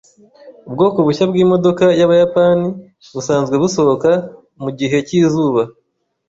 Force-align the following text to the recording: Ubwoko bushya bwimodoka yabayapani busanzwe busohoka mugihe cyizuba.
Ubwoko 0.67 0.97
bushya 1.05 1.23
bwimodoka 1.29 1.85
yabayapani 1.99 2.67
busanzwe 3.13 3.55
busohoka 3.63 4.11
mugihe 4.63 4.97
cyizuba. 5.07 5.61